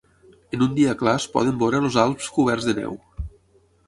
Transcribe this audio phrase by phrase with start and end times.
[0.57, 2.97] En un dia clar es poden veure els Alps coberts de neu.